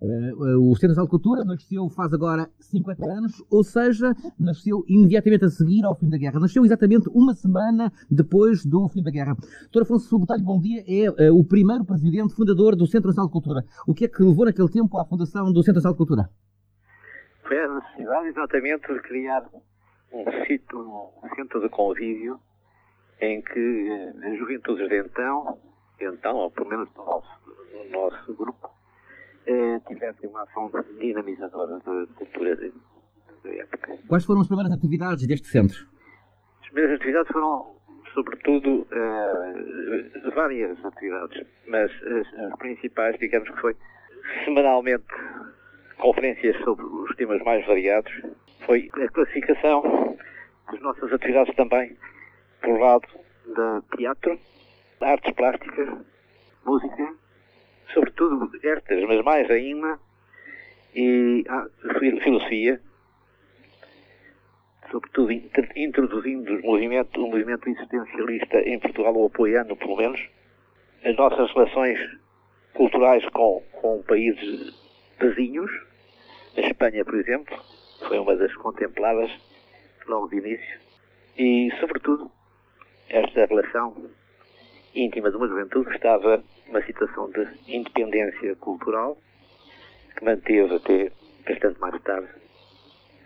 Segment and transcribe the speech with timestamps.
[0.00, 5.48] o Centro Nacional de Cultura nasceu faz agora 50 anos, ou seja, nasceu imediatamente a
[5.48, 6.40] seguir ao fim da guerra.
[6.40, 9.36] Nasceu exatamente uma semana depois do fim da guerra.
[9.62, 13.64] Doutor Afonso Botelho, bom dia, é o primeiro presidente fundador do Centro Nacional de Cultura.
[13.86, 16.30] O que é que levou naquele tempo à fundação do Centro Nacional de Cultura?
[17.46, 19.44] Foi a necessidade exatamente de criar
[20.12, 22.40] um sítio, um centro de convívio
[23.20, 25.58] em que as juventudes de então,
[26.00, 28.70] então, ou pelo menos do nosso, do nosso grupo,
[29.46, 33.98] eh, tivessem uma ação dinamizadora da cultura da época.
[34.08, 35.86] Quais foram as primeiras atividades deste centro?
[36.62, 37.76] As primeiras atividades foram,
[38.14, 43.76] sobretudo, eh, várias atividades, mas as, as principais, digamos que foi
[44.44, 45.06] semanalmente
[45.98, 48.12] conferências sobre os temas mais variados.
[48.66, 50.16] Foi a classificação
[50.70, 51.96] das nossas atividades também
[52.62, 53.06] por lado
[53.54, 54.38] da teatro,
[55.00, 55.88] artes plásticas,
[56.64, 57.14] música,
[57.92, 59.98] sobretudo estas, mas mais ainda,
[60.94, 61.66] e a
[61.98, 62.80] filosofia,
[64.90, 65.32] sobretudo
[65.76, 70.20] introduzindo o movimento, o movimento existencialista em Portugal, ou apoiando pelo menos,
[71.04, 71.98] as nossas relações
[72.74, 74.74] culturais com, com países
[75.20, 75.70] vizinhos,
[76.56, 77.56] a Espanha, por exemplo,
[78.06, 79.30] foi uma das contempladas
[80.06, 80.80] logo de início,
[81.38, 82.30] e sobretudo
[83.08, 84.10] esta relação
[84.94, 89.18] íntima de uma juventude que estava numa situação de independência cultural,
[90.16, 91.12] que manteve até
[91.46, 92.28] bastante mais tarde.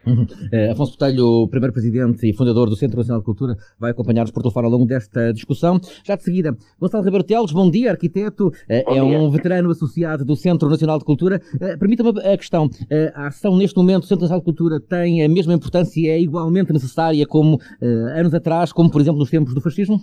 [0.06, 0.26] Uhum.
[0.52, 4.42] Uh, Afonso Botelho, primeiro presidente e fundador do Centro Nacional de Cultura, vai acompanhar-nos por
[4.42, 5.80] telefone ao longo desta discussão.
[6.04, 9.02] Já de seguida, Gonçalo Ribeiro Teles, bom dia, arquiteto, uh, é dia.
[9.02, 11.40] um veterano associado do Centro Nacional de Cultura.
[11.54, 12.68] Uh, Permita-me a questão,
[13.14, 16.20] a ação neste momento do Centro Nacional de Cultura tem a mesma importância e é
[16.20, 20.00] igualmente necessária como anos atrás, como por exemplo nos tempos do fascismo?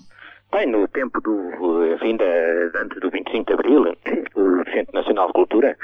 [0.52, 2.26] Bem, no tempo do, enfim, da,
[2.82, 3.84] antes do 25 de Abril,
[4.36, 5.78] o Centro Nacional de Cultura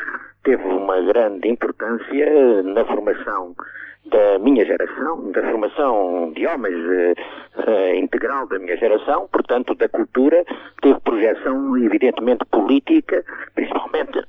[0.44, 3.56] teve uma grande importância na formação
[4.08, 10.46] da minha geração, da formação de homens uh, integral da minha geração, portanto, da cultura,
[10.82, 13.24] teve projeção evidentemente política,
[13.56, 14.22] principalmente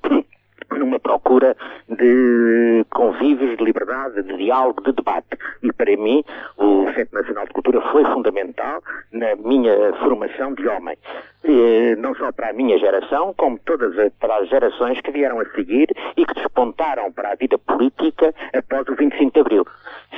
[0.77, 1.57] numa procura
[1.89, 5.39] de convívios, de liberdade, de diálogo, de debate.
[5.63, 6.25] E para mim,
[6.57, 10.97] o Centro Nacional de Cultura foi fundamental na minha formação de homem.
[11.45, 15.41] E, não só para a minha geração, como todas as, para as gerações que vieram
[15.41, 19.67] a seguir e que despontaram para a vida política após o 25 de Abril.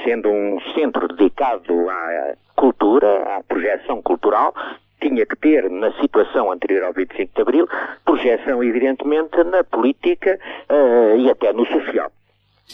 [0.05, 4.55] Sendo um centro dedicado à cultura, à projeção cultural,
[5.01, 7.69] tinha que ter, na situação anterior ao 25 de Abril,
[8.05, 10.39] projeção, evidentemente, na política
[10.71, 12.11] uh, e até no social.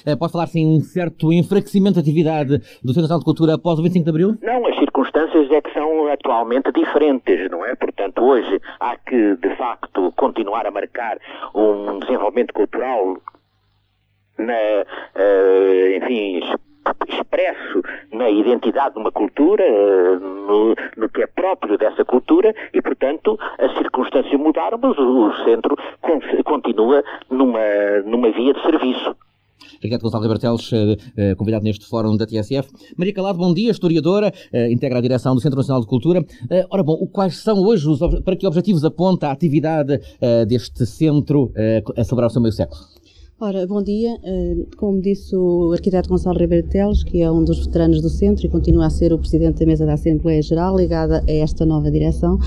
[0.06, 3.78] Uh, pode falar-se em um certo enfraquecimento de atividade do Centro Nacional de Cultura após
[3.78, 4.38] o 25 de Abril?
[4.42, 7.74] Não, as circunstâncias é que são atualmente diferentes, não é?
[7.74, 11.18] Portanto, hoje há que, de facto, continuar a marcar
[11.54, 13.16] um desenvolvimento cultural
[14.38, 16.40] na, uh, enfim,
[17.08, 17.82] expresso
[18.12, 23.38] na identidade de uma cultura, eh, no, no, que é próprio dessa cultura, e, portanto,
[23.58, 25.76] as circunstâncias mudaram, mas o, centro
[26.44, 27.60] continua numa,
[28.04, 29.16] numa via de serviço.
[29.82, 32.68] Ricardo Gonçalves Berteles, eh, eh, convidado neste fórum da TSF.
[32.96, 34.32] Maria Calado, bom dia, historiadora,
[34.70, 36.24] integra a direção do Centro Nacional de Cultura.
[36.70, 39.98] Ora bom, quais são hoje, os, para que objetivos aponta a atividade
[40.46, 41.52] deste centro
[41.96, 42.80] a celebrar o seu meio século?
[43.38, 44.18] Ora, bom dia.
[44.24, 48.46] Eh, como disse o arquiteto Gonçalo Ribeiro Teles, que é um dos veteranos do centro
[48.46, 51.90] e continua a ser o presidente da mesa da Assembleia Geral, ligada a esta nova
[51.90, 52.38] direção,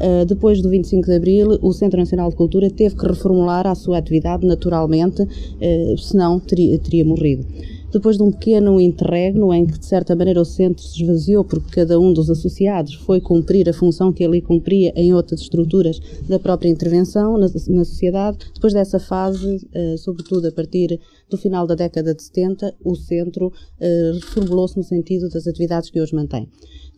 [0.00, 3.74] eh, depois do 25 de Abril, o Centro Nacional de Cultura teve que reformular a
[3.74, 5.28] sua atividade naturalmente,
[5.60, 7.44] eh, senão teria, teria morrido
[7.92, 11.70] depois de um pequeno interregno em que, de certa maneira, o centro se esvaziou porque
[11.70, 16.38] cada um dos associados foi cumprir a função que ele cumpria em outras estruturas da
[16.38, 18.38] própria intervenção na, na sociedade.
[18.54, 23.52] Depois dessa fase, eh, sobretudo a partir do final da década de 70, o centro
[23.80, 26.48] eh, reformulou-se no sentido das atividades que hoje mantém.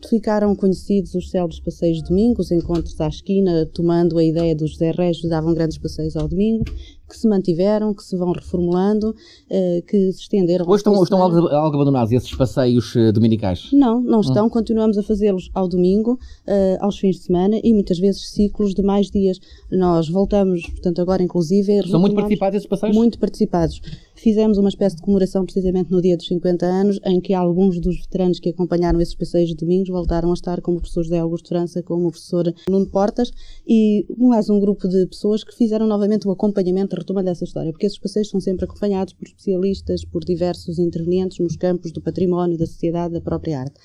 [0.09, 4.71] Ficaram conhecidos os célebres passeios de domingo, os encontros à esquina, tomando a ideia dos
[4.71, 6.65] José Reis, davam grandes passeios ao domingo
[7.13, 9.15] que se mantiveram, que se vão reformulando,
[9.49, 10.65] eh, que se estenderam.
[10.67, 13.69] Hoje estão, estão algo, algo, abandonados esses passeios eh, dominicais?
[13.71, 14.47] Não, não estão.
[14.47, 14.49] Hum.
[14.49, 16.17] Continuamos a fazê-los ao domingo,
[16.47, 19.39] eh, aos fins de semana e muitas vezes ciclos de mais dias.
[19.71, 21.87] Nós voltamos, portanto, agora inclusive.
[21.87, 22.95] São muito participados esses passeios?
[22.95, 23.79] Muito participados.
[24.23, 27.99] Fizemos uma espécie de comemoração precisamente no dia dos 50 anos, em que alguns dos
[27.99, 31.49] veteranos que acompanharam esses passeios de domingos voltaram a estar como o professor José Augusto
[31.49, 33.33] França, como o professor Nuno Portas
[33.67, 37.85] e mais um grupo de pessoas que fizeram novamente o acompanhamento, retomando essa história, porque
[37.85, 42.65] esses passeios são sempre acompanhados por especialistas, por diversos intervenientes nos campos do património, da
[42.65, 43.77] sociedade, da própria arte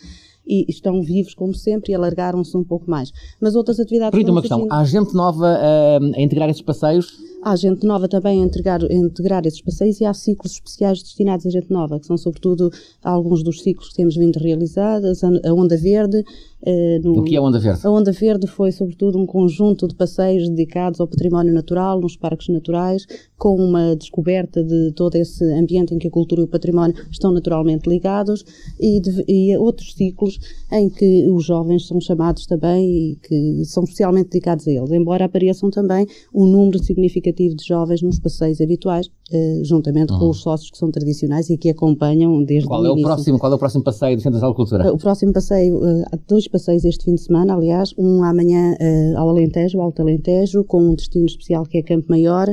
[0.49, 3.13] e estão vivos como sempre e alargaram-se um pouco mais.
[3.39, 4.13] Mas outras atividades...
[4.13, 7.19] Permita uma questão, há gente nova uh, a integrar esses passeios?
[7.43, 11.47] Há gente nova também a integrar, a integrar esses passeios e há ciclos especiais destinados
[11.47, 12.71] a gente nova, que são sobretudo
[13.03, 15.01] alguns dos ciclos que temos vindo a realizar,
[15.45, 16.25] a Onda Verde,
[16.61, 17.87] Uh, no, o que é a Onda Verde?
[17.87, 22.49] A Onda Verde foi, sobretudo, um conjunto de passeios dedicados ao património natural, nos parques
[22.49, 23.07] naturais,
[23.37, 27.31] com uma descoberta de todo esse ambiente em que a cultura e o património estão
[27.31, 28.45] naturalmente ligados,
[28.81, 30.41] e, de, e outros ciclos
[30.73, 35.27] em que os jovens são chamados também e que são especialmente dedicados a eles, embora
[35.27, 40.19] apareçam também um número significativo de jovens nos passeios habituais, uh, juntamente uhum.
[40.19, 43.05] com os sócios que são tradicionais e que acompanham desde qual o é início.
[43.05, 44.91] o próximo Qual é o próximo passeio do Centro de Cultura?
[44.91, 48.77] Uh, o próximo passeio, uh, há dois passeios este fim de semana, aliás, um amanhã
[49.17, 52.49] ao Alentejo, Alto Alentejo, com um destino especial que é Campo Maior,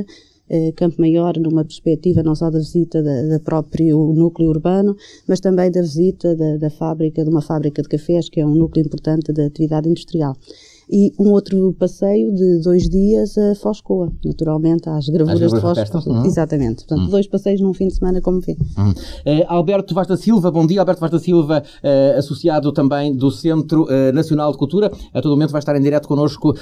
[0.76, 4.96] Campo Maior numa perspectiva não só da visita da, da próprio núcleo urbano,
[5.26, 8.54] mas também da visita da, da fábrica, de uma fábrica de cafés, que é um
[8.54, 10.36] núcleo importante da atividade industrial
[10.88, 16.02] e um outro passeio de dois dias a Foscoa, naturalmente, às gravuras de Foscoa.
[16.06, 16.24] Uhum.
[16.24, 16.76] Exatamente.
[16.76, 17.10] Portanto, uhum.
[17.10, 18.56] dois passeios num fim de semana, como vê.
[18.78, 18.90] Uhum.
[18.90, 20.80] Uh, Alberto Vaz da Silva, bom dia.
[20.80, 24.90] Alberto Vaz da Silva, uh, associado também do Centro uh, Nacional de Cultura.
[25.12, 26.54] A todo momento vai estar em direto connosco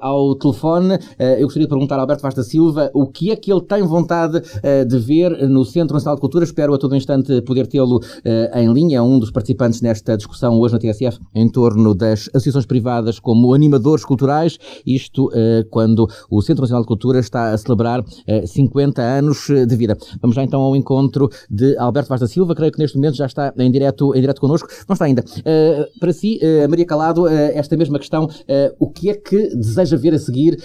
[0.00, 0.98] ao telefone.
[1.18, 3.82] eu gostaria de perguntar ao Alberto Vaz da Silva o que é que ele tem
[3.82, 4.40] vontade
[4.86, 6.44] de ver no Centro Nacional de Cultura.
[6.44, 8.00] Espero a todo instante poder tê-lo
[8.54, 8.98] em linha.
[8.98, 13.54] É um dos participantes nesta discussão hoje na TSF em torno das associações privadas como
[13.54, 18.04] animadores animadores culturais, isto uh, quando o Centro Nacional de Cultura está a celebrar uh,
[18.26, 19.96] eh, 50 anos eh, de vida.
[20.20, 23.26] Vamos já então ao encontro de Alberto Vaz da Silva, creio que neste momento já
[23.26, 24.68] está em direto, em direto connosco.
[24.88, 25.24] Não está ainda.
[25.98, 28.28] Para si, Maria Calado, esta mesma questão,
[28.78, 30.56] o que é que deseja ver a seguir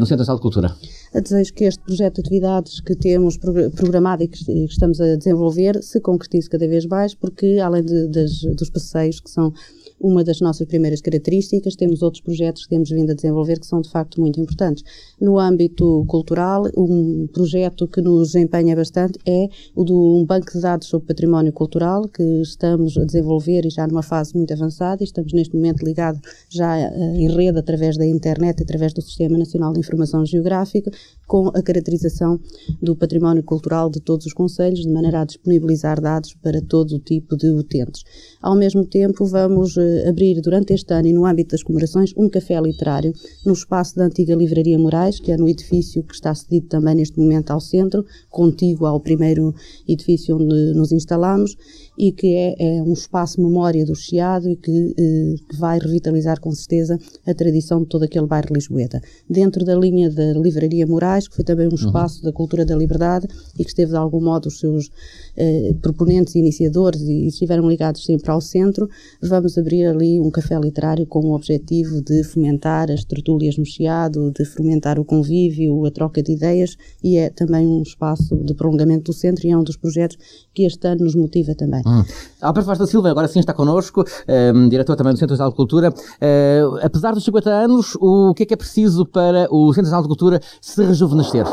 [0.00, 0.74] no Centro Nacional de Cultura?
[1.12, 6.00] Desejo que este projeto de atividades que temos programado e que estamos a desenvolver se
[6.00, 9.52] concretize cada vez mais, porque além de, das, dos passeios que são
[10.00, 11.76] uma das nossas primeiras características.
[11.76, 14.84] Temos outros projetos que temos vindo a desenvolver que são de facto muito importantes.
[15.20, 20.60] No âmbito cultural, um projeto que nos empenha bastante é o do um banco de
[20.60, 25.32] dados sobre património cultural que estamos a desenvolver e já numa fase muito avançada estamos
[25.32, 29.80] neste momento ligados já eh, em rede através da internet, através do Sistema Nacional de
[29.80, 30.90] Informação Geográfica,
[31.26, 32.40] com a caracterização
[32.80, 36.98] do património cultural de todos os conselhos, de maneira a disponibilizar dados para todo o
[36.98, 38.02] tipo de utentes.
[38.40, 42.28] Ao mesmo tempo, vamos eh, abrir durante este ano e no âmbito das comemorações um
[42.28, 43.12] café literário
[43.44, 47.18] no espaço da antiga Livraria Moraes, que é no edifício que está cedido também neste
[47.18, 49.54] momento ao centro, contíguo ao primeiro
[49.86, 51.56] edifício onde nos instalamos
[51.96, 56.40] e que é, é um espaço memória do Chiado e que, eh, que, vai revitalizar
[56.40, 59.00] com certeza a tradição de todo aquele bairro Lisboeta.
[59.28, 61.76] Dentro da linha da Livraria Moraes, que foi também um uhum.
[61.76, 62.24] espaço uhum.
[62.24, 63.26] da cultura da liberdade
[63.58, 64.90] e que esteve de algum modo os seus
[65.38, 68.88] eh, proponentes e iniciadores e estiveram ligados sempre ao centro,
[69.22, 74.32] vamos abrir ali um café literário com o objetivo de fomentar as tertúlias no Chiado,
[74.32, 79.04] de fomentar o convívio, a troca de ideias e é também um espaço de prolongamento
[79.04, 80.16] do centro e é um dos projetos
[80.52, 81.82] que este ano nos motiva também.
[81.86, 82.02] Hum.
[82.40, 85.50] Alberto Vaz da Silva, agora sim está connosco, um, ehm, diretor também do Centro Nacional
[85.50, 85.90] de Cultura.
[85.90, 90.02] Uh, apesar dos 50 anos, o que é que é preciso para o Centro Nacional
[90.02, 91.44] de Cultura se rejuvenescer?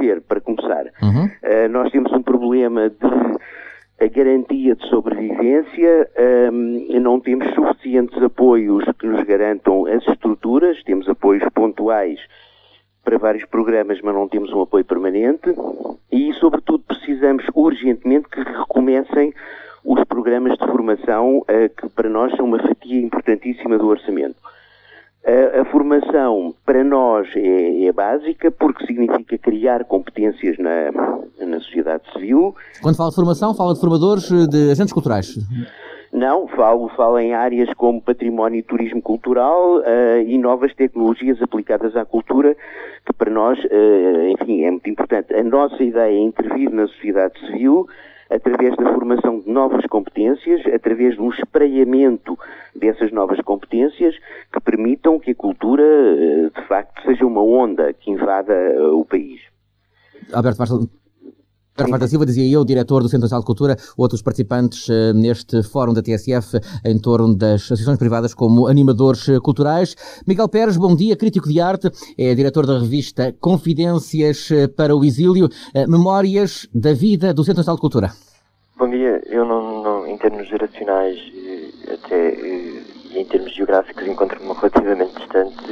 [0.00, 0.86] Sobreviver, para começar.
[1.02, 1.26] Uhum.
[1.26, 6.08] Uh, nós temos um problema de garantia de sobrevivência,
[6.50, 12.18] um, ehm, não temos suficientes apoios que nos garantam as estruturas, temos apoios pontuais
[13.04, 15.54] para vários programas, mas não temos um apoio permanente
[16.10, 19.34] e, sobretudo, precisamos urgentemente que recomecem
[19.84, 21.44] os programas de formação uh,
[21.76, 24.36] que para nós são uma fatia importantíssima do orçamento.
[25.22, 30.90] Uh, a formação para nós é, é, básica porque significa criar competências na,
[31.46, 32.54] na sociedade civil.
[32.80, 35.36] Quando fala de formação, fala de formadores de agentes culturais.
[36.12, 41.94] Não, falo, falo em áreas como património e turismo cultural uh, e novas tecnologias aplicadas
[41.94, 42.56] à cultura,
[43.06, 45.32] que para nós, uh, enfim, é muito importante.
[45.32, 47.86] A nossa ideia é intervir na sociedade civil
[48.30, 52.38] através da formação de novas competências, através de um espraiamento
[52.74, 54.14] dessas novas competências
[54.52, 58.54] que permitam que a cultura, uh, de facto, seja uma onda que invada
[58.94, 59.40] o país.
[60.32, 60.58] Alberto
[61.74, 65.62] Carlos da Silva, dizia eu, diretor do Centro Nacional de Cultura, outros participantes uh, neste
[65.62, 69.94] fórum da TSF em torno das associações privadas como animadores uh, culturais.
[70.26, 75.04] Miguel Pérez, bom dia, crítico de arte, é diretor da revista Confidências uh, para o
[75.04, 75.48] Exílio,
[75.88, 78.10] Memórias da Vida do Centro Nacional de Cultura.
[78.76, 81.18] Bom dia, eu não, não em termos geracionais
[81.92, 82.34] até
[83.12, 85.69] e em termos geográficos encontro-me relativamente distante,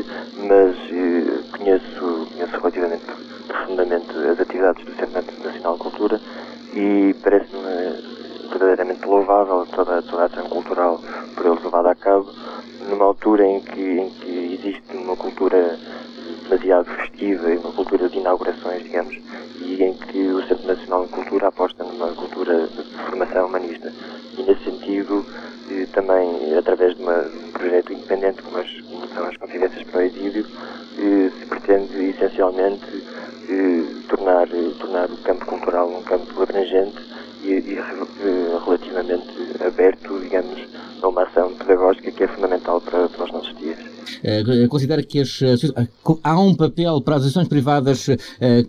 [44.89, 48.17] considera que as, uh, há um papel para as instituições privadas uh,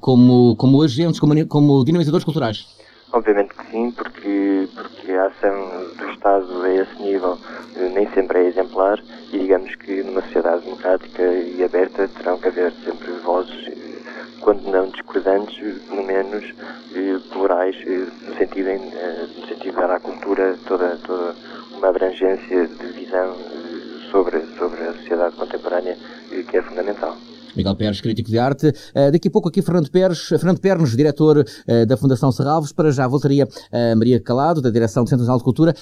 [0.01, 2.67] como, como agentes, como, como dinamizadores culturais?
[3.11, 7.37] Obviamente que sim, porque, porque a ação do Estado a esse nível
[7.93, 8.99] nem sempre é exemplar
[9.33, 13.71] e digamos que numa sociedade democrática e aberta terão que haver sempre vozes,
[14.41, 15.57] quando não discordantes,
[15.89, 16.53] pelo menos
[17.31, 17.75] plurais,
[18.27, 21.35] no sentido, em, no sentido de dar à cultura toda, toda
[21.75, 23.35] uma abrangência de visão
[24.11, 25.97] sobre, sobre a sociedade contemporânea
[26.49, 27.15] que é fundamental.
[27.55, 28.67] Miguel Pérez, crítico de arte.
[28.67, 32.71] Uh, daqui a pouco aqui Fernando Pérez, Fernando Pernes, diretor uh, da Fundação Serralves.
[32.71, 35.75] Para já voltaria uh, Maria Calado, da direção do Centro Nacional de Cultura.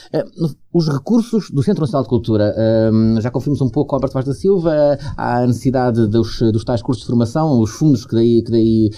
[0.73, 2.53] os recursos do Centro Nacional de Cultura,
[3.19, 7.07] já confirmamos um pouco Alberto Vaz da Silva, a necessidade dos, dos tais cursos de
[7.07, 8.91] formação, os fundos que daí, que daí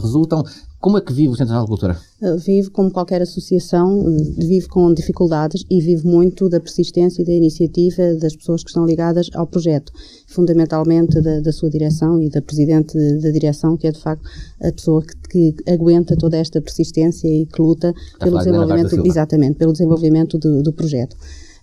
[0.00, 0.42] resultam.
[0.82, 1.96] Como é que vive o Centro Nacional de Cultura?
[2.44, 4.04] Vive como qualquer associação,
[4.36, 8.84] vive com dificuldades e vive muito da persistência e da iniciativa das pessoas que estão
[8.84, 9.92] ligadas ao projeto,
[10.26, 14.28] fundamentalmente da, da sua direção e da presidente da direção, que é de facto
[14.60, 19.58] a pessoa que, que aguenta toda esta persistência e que luta Está pelo desenvolvimento, exatamente,
[19.58, 21.16] pelo desenvolvimento do, do projeto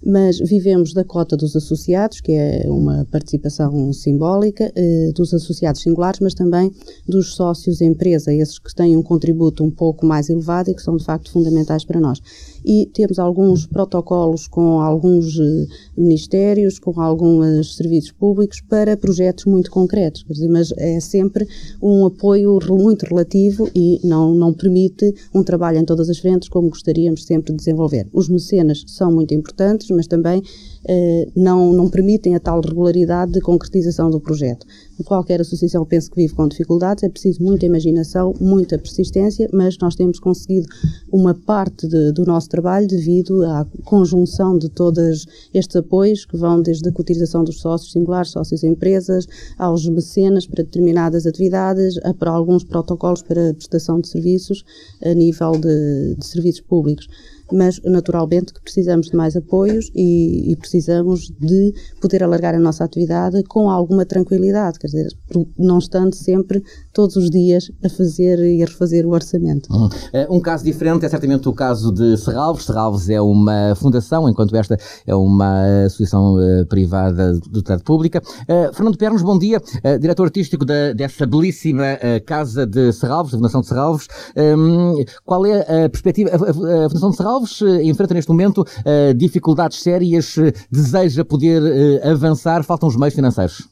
[0.05, 6.19] mas vivemos da cota dos associados, que é uma participação simbólica, eh, dos associados singulares,
[6.19, 6.71] mas também
[7.07, 10.95] dos sócios empresa, esses que têm um contributo um pouco mais elevado e que são
[10.97, 12.21] de facto fundamentais para nós
[12.65, 19.71] e temos alguns protocolos com alguns eh, ministérios, com alguns serviços públicos para projetos muito
[19.71, 21.47] concretos, mas é sempre
[21.81, 26.69] um apoio muito relativo e não, não permite um trabalho em todas as frentes como
[26.69, 28.07] gostaríamos sempre de desenvolver.
[28.13, 30.41] Os mecenas são muito importantes, mas também
[30.86, 34.65] eh, não, não permitem a tal regularidade de concretização do projeto.
[35.05, 39.96] Qualquer associação penso que vive com dificuldades, é preciso muita imaginação, muita persistência, mas nós
[39.96, 40.67] temos conseguido
[41.12, 46.62] uma parte de, do nosso trabalho devido à conjunção de todos estes apoios que vão
[46.62, 49.25] desde a cotização dos sócios singulares, sócios empresas,
[49.58, 54.63] aos mecenas para determinadas atividades, a para alguns protocolos para prestação de serviços
[55.03, 57.08] a nível de, de serviços públicos
[57.51, 62.83] mas naturalmente que precisamos de mais apoios e, e, precisamos de poder alargar a nossa
[62.83, 65.11] atividade com alguma tranquilidade, quer dizer,
[65.57, 66.63] não estando sempre
[66.93, 69.71] todos os dias a fazer e a refazer o orçamento.
[69.71, 69.89] Uhum.
[70.29, 72.65] Um caso diferente é certamente o caso de Serralves.
[72.65, 78.21] Serralves é uma fundação, enquanto esta é uma associação uh, privada utilidade pública.
[78.43, 79.61] Uh, Fernando Pernos, bom dia,
[79.99, 84.07] diretor artístico da, dessa belíssima Casa de Serralves, a Fundação de Serralves.
[84.35, 86.29] Um, qual é a perspectiva?
[86.33, 91.62] A Fundação de Serralves Alves eh, enfrenta neste momento uh, dificuldades sérias, uh, deseja poder
[92.03, 93.69] avançar, faltam os meios financeiros?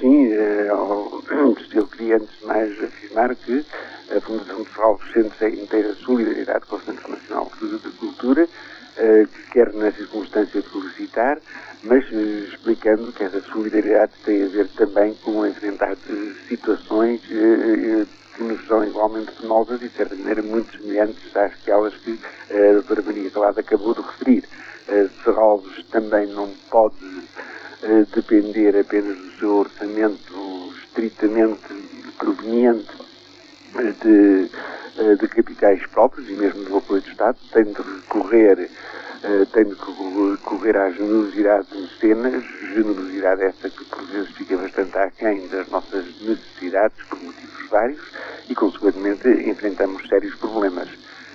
[0.00, 0.28] Sim,
[1.74, 3.64] eu queria antes de mais afirmar que
[4.16, 8.46] a Fundação de Alves sente a inteira solidariedade com o Centro Nacional de Cultura,
[8.96, 11.38] que quer na circunstância de felicitar,
[11.82, 15.96] mas explicando que essa solidariedade tem a ver também com enfrentar
[16.48, 17.20] situações
[18.34, 22.18] que nos são igualmente penosas e, de certa maneira, muito semelhantes àquelas que
[22.50, 24.44] eh, a doutora Maria Calada acabou de referir.
[24.88, 31.62] Uh, Serralves também não pode uh, depender apenas do seu orçamento estritamente
[32.18, 32.92] proveniente
[34.02, 34.50] de,
[35.16, 38.70] de capitais próprios e mesmo do apoio do Estado, tem de recorrer
[39.24, 39.70] Uh, tem de
[40.32, 46.04] recorrer à generosidade de mecenas, generosidade essa que por vezes fica bastante aquém das nossas
[46.20, 48.02] necessidades, por motivos vários,
[48.50, 50.90] e consequentemente enfrentamos sérios problemas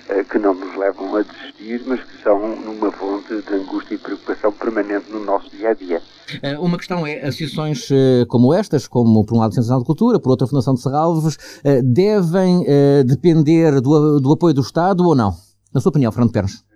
[0.08, 3.98] uh, que não nos levam a desistir, mas que são numa fonte de angústia e
[3.98, 6.00] preocupação permanente no nosso dia a dia.
[6.44, 7.88] Eh, uma questão é, associações
[8.28, 10.80] como estas, como por um lado a Centro de Cultura, por outra a Fundação de
[10.80, 11.36] Serralves,
[11.82, 12.64] devem
[13.04, 15.34] depender do, do apoio do Estado ou não?
[15.74, 16.69] Na sua opinião, Fernando Pernos?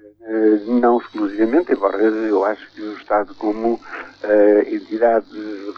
[0.66, 5.26] Não exclusivamente, embora eu acho que o Estado, como uh, entidade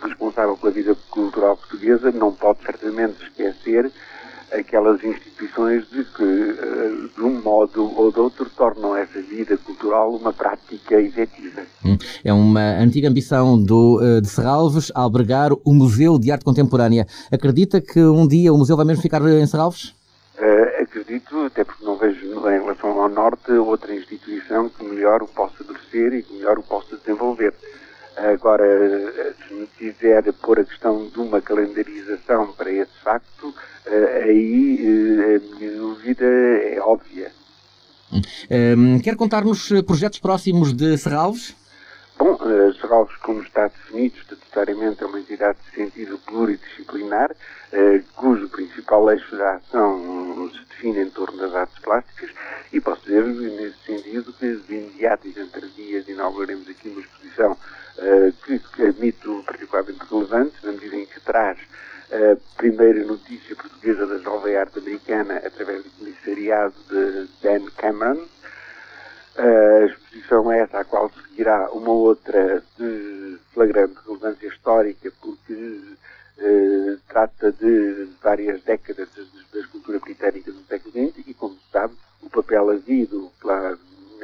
[0.02, 3.90] responsável pela vida cultural portuguesa, não pode certamente esquecer
[4.52, 10.14] aquelas instituições de que, uh, de um modo ou de outro, tornam essa vida cultural
[10.14, 11.62] uma prática efetiva.
[11.84, 11.98] Hum.
[12.24, 17.06] É uma antiga ambição do, de Serralves albergar o Museu de Arte Contemporânea.
[17.30, 19.94] Acredita que um dia o museu vai mesmo ficar em Serralves?
[20.38, 25.26] Uh, acredito, até porque não vejo em relação ao Norte outra instituição que melhor o
[25.26, 27.52] possa exercer e que melhor o possa desenvolver.
[28.16, 28.64] Agora,
[29.46, 35.36] se me quiser pôr a questão de uma calendarização para esse facto, uh, aí uh,
[35.36, 37.30] a minha dúvida é óbvia.
[38.50, 41.54] Um, quer contar-nos projetos próximos de Serralves?
[42.18, 48.48] Bom, uh, Serralves, como está definido estatutariamente, é uma entidade de sentido pluridisciplinar, uh, cujo
[48.48, 52.30] principal eixo de ação se define em torno das artes plásticas,
[52.72, 55.34] e posso dizer, nesse sentido, que de imediato e
[55.76, 61.20] dias inauguraremos aqui uma exposição uh, que, que admito particularmente relevante, na medida em que
[61.20, 61.58] traz
[62.10, 68.26] a primeira notícia portuguesa da jovem arte americana através do comissariado de Dan Cameron,
[69.38, 75.80] a exposição é essa à qual seguirá uma outra de flagrante relevância histórica, porque
[76.38, 79.08] eh, trata de várias décadas
[79.52, 83.78] da escultura britânica do século XX e, como se sabe, o papel havido pela,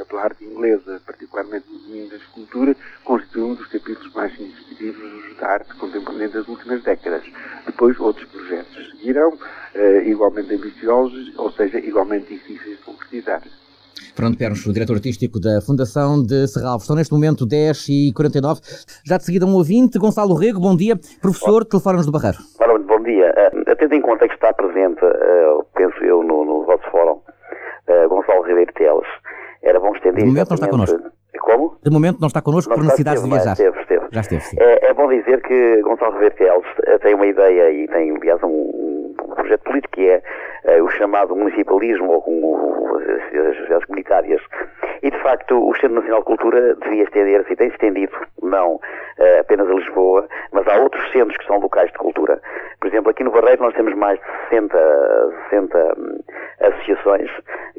[0.09, 5.49] pela arte inglesa, particularmente no domínio da escultura, constitui um dos capítulos mais significativos da
[5.49, 7.23] arte contemporânea das últimas décadas.
[7.67, 9.39] Depois, outros projetos seguirão,
[9.75, 13.43] eh, igualmente ambiciosos, ou seja, igualmente difíceis de concretizar.
[14.23, 16.85] Fernando Pernos, o diretor artístico da Fundação de Serralves.
[16.85, 18.61] Estão neste momento 10 e 49
[19.05, 20.95] Já de seguida um ouvinte, Gonçalo Rego, bom dia.
[21.21, 22.39] Professor, telefone-nos do Barreiro.
[22.61, 23.35] Ora, bom dia.
[23.51, 28.09] Uh, tendo em conta que está presente, uh, penso eu, no, no vosso fórum, uh,
[28.09, 29.09] Gonçalo Ribeiro Teles,
[29.61, 30.23] era bom estender...
[30.23, 31.01] De momento não está connosco.
[31.41, 31.77] Como?
[31.83, 33.55] De momento não está connosco não por necessidades de viajar.
[33.55, 34.07] Esteve, esteve.
[34.13, 34.57] Já esteve, sim.
[34.61, 38.72] É, é, bom dizer que Gonçalo Ribeiro Teles tem uma ideia e tem, aliás, um
[39.43, 40.23] projeto político que é
[40.81, 44.41] o chamado municipalismo, ou as sociedades comunitárias,
[45.03, 49.41] e, de facto, o Centro Nacional de Cultura devia estender-se e tem estendido, não uh,
[49.41, 52.41] apenas a Lisboa, mas há outros centros que são locais de cultura.
[52.81, 56.21] Por exemplo, aqui no Barreiro nós temos mais de 60, 60 um,
[56.61, 57.31] associações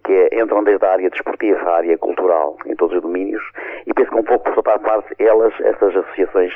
[0.03, 3.41] que entram desde a área desportiva à área cultural, em todos os domínios,
[3.87, 6.53] e penso que um pouco por sua parte, elas, essas associações,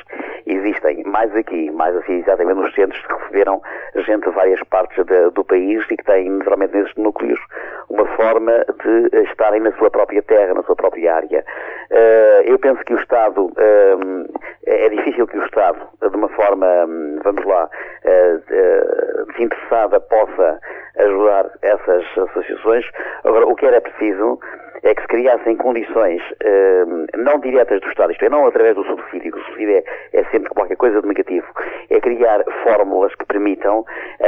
[0.68, 3.62] existem mais aqui, mais assim, exatamente nos centros que receberam
[3.96, 7.40] gente de várias partes de, do país e que têm, naturalmente, nesses núcleos,
[7.90, 11.46] uma forma de estarem na sua própria terra, na sua própria área.
[11.92, 14.26] Uh, eu penso que o Estado, uh,
[14.66, 16.68] é difícil que o Estado, de uma forma,
[17.24, 17.70] vamos lá,
[18.06, 20.60] uh, desinteressada, possa
[20.98, 22.86] ajudar essas associações.
[23.24, 24.40] Agora, o que era preciso
[24.84, 26.22] é que se criassem condições
[27.18, 30.24] não diretas do Estado, isto é, não através do subsídio, que o subsídio é, é
[30.26, 31.48] sempre qualquer coisa de negativo,
[31.90, 33.86] é criar fórmulas que permitam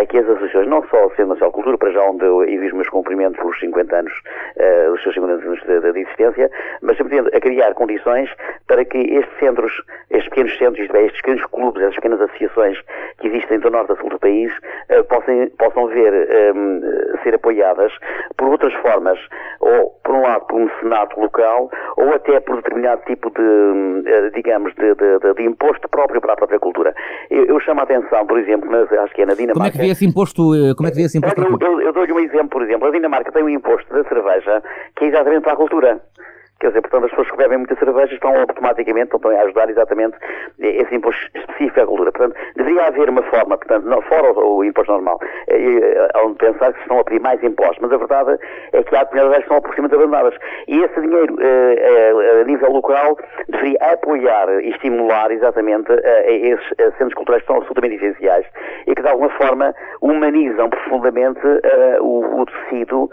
[0.10, 2.74] que as associações, não só o Centro Nacional de Cultura, para já onde eu os
[2.74, 4.14] meus cumprimentos pelos 50 anos,
[4.58, 8.30] uh, os seus 50 anos de, de, existência, mas sempre a criar condições
[8.68, 9.72] para que estes centros,
[10.10, 12.80] estes pequenos centros, isto é, estes pequenos clubes, estas pequenas associações
[13.20, 14.52] que existem do norte a sul do país,
[14.90, 16.14] uh, possam, possam ver,
[16.56, 16.82] um,
[17.24, 17.92] ser apoiadas
[18.38, 19.20] por outras formas,
[19.60, 24.30] ou, por um lado, por um mecenato local, ou até por determinado tipo de, eh,
[24.34, 26.94] digamos, de, de, de imposto próprio para a própria cultura.
[27.30, 29.54] Eu, eu, chamo a atenção, por exemplo, acho que é na Dinamarca.
[29.54, 30.44] Como é que vê esse imposto?
[30.76, 31.42] Como é que vê esse imposto?
[31.42, 32.88] Eu, eu, eu dou-lhe um exemplo, por exemplo.
[32.88, 34.64] A Dinamarca tem um imposto da cerveja
[34.96, 36.02] que é exatamente para a cultura.
[36.60, 40.18] Quer dizer, portanto, as pessoas que bebem muita cerveja estão automaticamente, estão a ajudar exatamente
[40.60, 42.12] esse imposto específico à cultura.
[42.12, 46.74] Portanto, deveria haver uma forma, portanto, não, fora o, o imposto normal, é, onde pensar
[46.74, 48.38] que se estão a pedir mais impostos, mas a verdade
[48.74, 50.40] é que há comunidades que estão aproximadamente abandonadas.
[50.68, 53.18] E esse dinheiro, eh, a nível local,
[53.48, 55.92] deveria apoiar e estimular exatamente
[56.26, 56.68] esses
[56.98, 58.46] centros culturais que são absolutamente essenciais
[58.86, 61.40] e que, de alguma forma, humanizam profundamente
[62.02, 63.10] o, o tecido,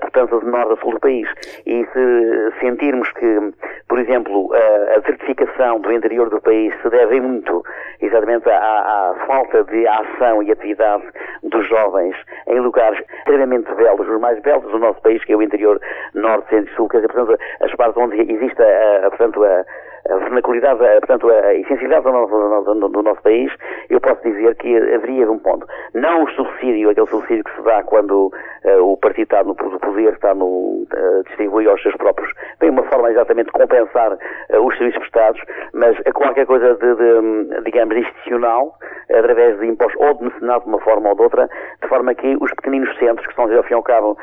[0.00, 1.28] portanto, de norte a sul do país.
[1.66, 3.52] E se, se sentirmos que,
[3.88, 7.62] por exemplo, a, certificação do interior do país se deve muito
[8.00, 11.04] exatamente à, à, falta de ação e atividade
[11.42, 12.16] dos jovens
[12.48, 15.80] em lugares extremamente belos, os mais belos do nosso país, que é o interior
[16.14, 19.64] norte, centro e sul, quer dizer, portanto, as partes onde existe, a, a, portanto, a,
[20.08, 23.52] a vernaculidade, portanto, a essencialidade do nosso, do, do nosso, país,
[23.88, 25.66] eu posso dizer que haveria um ponto.
[25.94, 28.32] Não o subsídio, aquele subsídio que se dá quando
[28.64, 32.82] uh, o partido está no poder, está no, uh, distribui aos seus próprios, tem uma
[32.84, 35.40] forma exatamente de compensar uh, os serviços prestados,
[35.72, 38.74] mas qualquer coisa de, de digamos, institucional,
[39.08, 41.48] através de impostos ou de mecenato de uma forma ou de outra,
[41.80, 44.16] de forma que os pequeninos centros, que são, ao fim e ao cabo,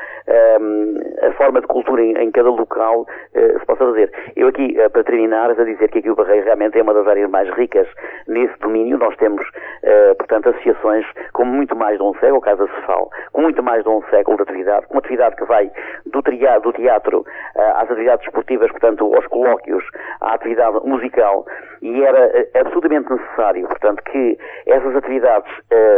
[1.22, 4.12] a forma de cultura em, em cada local, se possa fazer.
[4.36, 7.30] Eu aqui, para terminar, a dizer que aqui o Barreiro realmente é uma das áreas
[7.30, 7.88] mais ricas
[8.26, 8.98] nesse domínio.
[8.98, 13.10] Nós temos, uh, portanto, associações com muito mais de um século, o caso da Cefal,
[13.32, 15.70] com muito mais de um século de atividade, com atividade que vai
[16.06, 19.84] do, triado, do teatro uh, às atividades esportivas, portanto, aos colóquios,
[20.20, 21.46] à atividade musical,
[21.82, 25.50] e era uh, absolutamente necessário, portanto, que essas atividades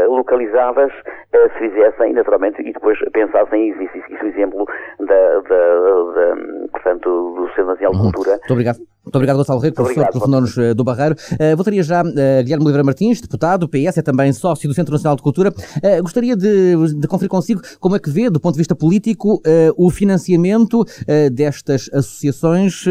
[0.09, 0.93] localizadas
[1.33, 4.67] se fizessem, naturalmente, e depois pensassem, e isso, isso exemplo
[5.01, 5.75] da, da,
[6.13, 6.37] da,
[6.71, 7.99] portanto, do Centro Nacional de.
[8.03, 8.31] Cultura.
[8.33, 8.92] Muito obrigado.
[9.05, 11.17] Muito obrigado, Gonçalo Rego, professor por nos do Barreiro.
[11.33, 15.17] Uh, voltaria já uh, Guilherme Oliveira Martins, deputado, PS, é também sócio do Centro Nacional
[15.17, 15.51] de Cultura.
[15.51, 19.43] Uh, gostaria de, de, conferir consigo como é que vê, do ponto de vista político,
[19.77, 20.85] o financiamento
[21.33, 22.85] destas associações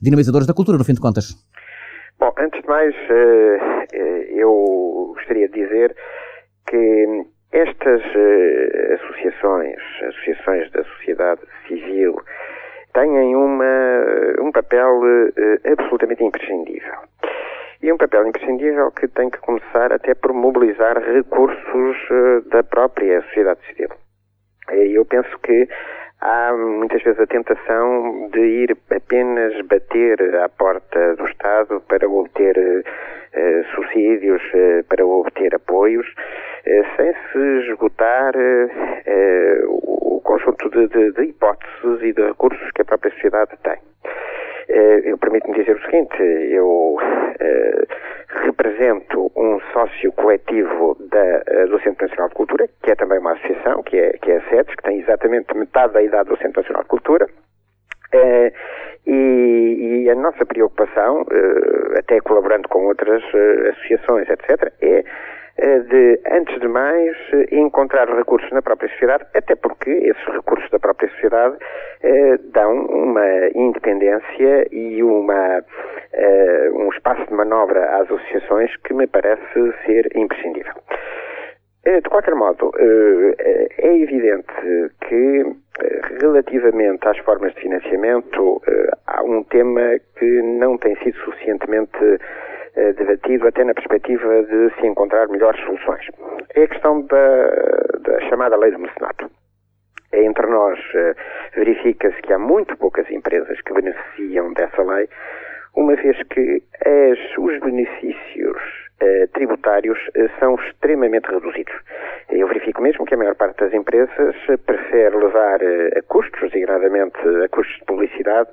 [0.00, 1.34] dinamizadoras da cultura, no fim de contas.
[2.18, 2.94] Bom, antes de mais,
[4.36, 5.94] eu gostaria de dizer
[6.68, 8.02] que estas
[9.00, 9.76] associações,
[10.08, 12.16] associações da sociedade civil,
[12.98, 13.64] têm uma,
[14.40, 16.94] um papel uh, absolutamente imprescindível.
[17.80, 23.22] E um papel imprescindível que tem que começar até por mobilizar recursos uh, da própria
[23.22, 23.90] sociedade civil.
[24.70, 25.68] Eu penso que
[26.20, 32.58] há muitas vezes a tentação de ir apenas bater à porta do Estado para obter
[32.58, 34.42] uh, subsídios,
[34.88, 36.06] para obter apoios,
[36.96, 38.32] sem se esgotar
[39.68, 39.97] o
[40.28, 43.78] conjunto de, de, de, hipóteses e de recursos que a própria sociedade tem.
[44.68, 46.98] Eu permito-me dizer o seguinte, eu
[48.44, 53.82] represento um sócio coletivo da, do Centro Nacional de Cultura, que é também uma associação,
[53.82, 56.82] que é, que é a SEDES, que tem exatamente metade da idade do Centro Nacional
[56.82, 57.26] de Cultura,
[58.14, 58.50] Uh,
[59.06, 65.04] e, e, a nossa preocupação, uh, até colaborando com outras uh, associações, etc., é
[65.90, 67.16] de, antes de mais,
[67.50, 71.56] encontrar recursos na própria sociedade, até porque esses recursos da própria sociedade
[72.52, 75.64] dão uma independência e uma,
[76.74, 80.74] um espaço de manobra às associações que me parece ser imprescindível.
[81.84, 84.52] De qualquer modo, é evidente
[85.08, 85.44] que
[86.20, 92.18] Relativamente às formas de financiamento, eh, há um tema que não tem sido suficientemente
[92.74, 96.04] eh, debatido até na perspectiva de se encontrar melhores soluções.
[96.54, 97.48] É a questão da,
[98.00, 99.30] da chamada lei do mecenato.
[100.12, 101.14] Entre nós, eh,
[101.54, 105.08] verifica-se que há muito poucas empresas que beneficiam dessa lei,
[105.74, 111.72] uma vez que as, os benefícios eh, tributários eh, são extremamente reduzidos.
[112.30, 117.16] Eu verifico mesmo que a maior parte das empresas eh, prefere levar a custos, designadamente
[117.44, 118.50] a custos de publicidade,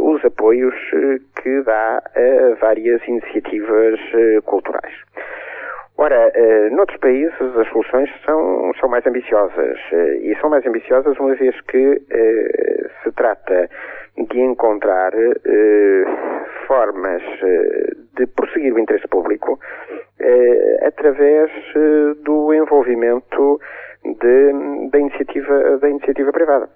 [0.00, 0.74] os apoios
[1.42, 4.00] que dá a várias iniciativas
[4.46, 4.94] culturais.
[6.00, 6.32] Ora,
[6.70, 9.76] noutros países as soluções são, são mais ambiciosas
[10.22, 12.00] e são mais ambiciosas uma vez que
[13.02, 13.68] se trata
[14.16, 15.12] de encontrar
[16.68, 17.22] formas
[18.16, 19.58] de prosseguir o interesse público
[20.20, 23.60] eh, através eh, do envolvimento
[24.04, 26.68] de, da, iniciativa, da iniciativa privada.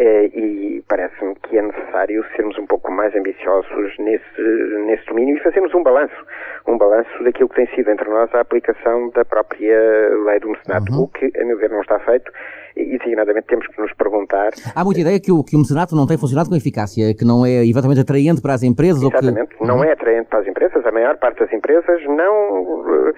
[0.00, 4.40] Eh, e parece-me que é necessário sermos um pouco mais ambiciosos nesse,
[4.86, 6.14] nesse domínio e fazermos um balanço,
[6.68, 9.76] um balanço daquilo que tem sido entre nós a aplicação da própria
[10.24, 11.02] lei do mecenato, uhum.
[11.02, 12.30] o que, a meu ver, não está feito
[12.76, 14.50] e, designadamente, temos que nos perguntar...
[14.72, 17.44] Há muita ideia que o, que o mecenato não tem funcionado com eficácia, que não
[17.44, 19.02] é eventualmente atraente para as empresas?
[19.02, 19.66] Exatamente, que...
[19.66, 19.84] não uhum.
[19.84, 23.12] é atraente para as empresas, a maior parte das empresas não,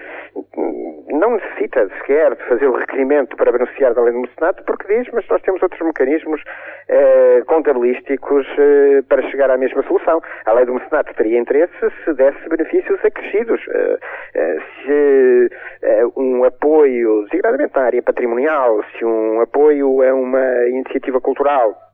[1.21, 5.07] não necessita sequer de fazer o requerimento para beneficiar da lei do mecenato, porque diz,
[5.13, 6.41] mas nós temos outros mecanismos
[6.89, 10.19] eh, contabilísticos eh, para chegar à mesma solução.
[10.47, 13.61] A lei do mecenato teria interesse se desse benefícios acrescidos.
[13.69, 13.99] Eh,
[14.33, 15.49] eh se
[15.83, 21.90] eh, um apoio, designadamente na área patrimonial, se um apoio a uma iniciativa cultural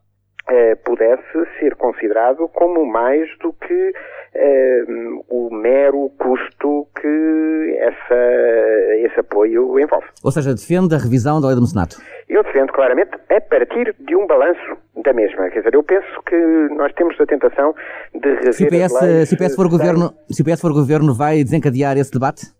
[0.84, 3.94] pudesse ser considerado como mais do que
[4.34, 4.84] eh,
[5.30, 10.08] o mero custo que essa, esse apoio envolve.
[10.24, 11.98] Ou seja, defende a revisão da lei do mecenato?
[12.30, 15.50] Eu defendo claramente a partir de um balanço da mesma.
[15.50, 16.36] Quer dizer, eu penso que
[16.76, 17.74] nós temos a tentação
[18.14, 21.14] de rever se o PS, se o PS for governo, se o PS for governo,
[21.14, 22.57] vai desencadear esse debate?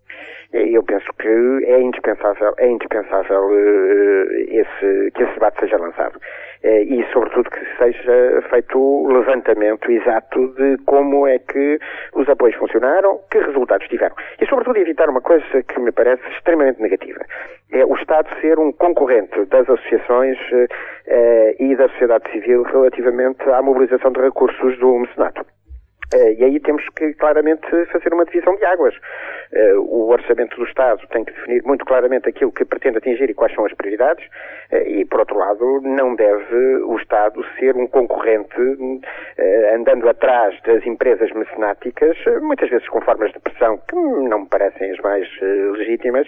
[0.52, 6.18] Eu penso que é indispensável, é indispensável uh, esse, que esse debate seja lançado.
[6.62, 11.78] Eh, e, sobretudo, que seja feito o levantamento exato de como é que
[12.14, 14.16] os apoios funcionaram, que resultados tiveram.
[14.40, 17.24] E, sobretudo, evitar uma coisa que me parece extremamente negativa.
[17.70, 23.62] É o Estado ser um concorrente das associações uh, e da sociedade civil relativamente à
[23.62, 25.44] mobilização de recursos do mecenato.
[26.14, 28.94] Uh, e aí temos que claramente fazer uma divisão de águas.
[29.52, 33.34] Uh, o orçamento do Estado tem que definir muito claramente aquilo que pretende atingir e
[33.34, 34.24] quais são as prioridades,
[34.72, 38.56] uh, e por outro lado, não deve o Estado ser um concorrente
[39.74, 44.90] andando atrás das empresas mecenáticas, muitas vezes com formas de pressão que não me parecem
[44.90, 45.28] as mais
[45.76, 46.26] legítimas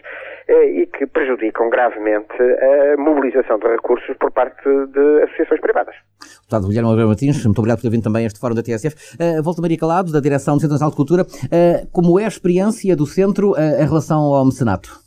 [0.49, 5.95] e que prejudicam gravemente a mobilização de recursos por parte de associações privadas.
[6.41, 9.17] Deputado Guilherme Oliveira Martins, muito obrigado por ter vindo também a este fórum da TSF.
[9.43, 11.23] volta Maria da direção do Centro Nacional de Cultura.
[11.25, 15.01] Uh, como é a experiência do centro uh, em relação ao mecenato?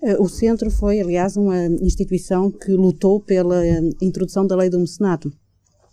[0.00, 3.60] Eh, o centro foi, aliás, uma instituição que lutou pela
[4.00, 5.32] introdução da lei do mecenato.